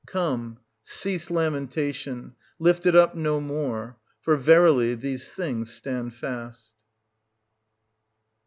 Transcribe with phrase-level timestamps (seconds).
[0.07, 6.73] Come, cease lamentation, lift it up no more; for verily these things stand fast.